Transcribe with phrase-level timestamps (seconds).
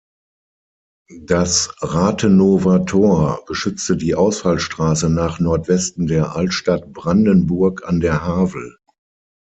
[1.25, 8.79] Das Rathenower Tor beschützte die Ausfallstraße nach Nordwesten der Altstadt Brandenburg an der Havel.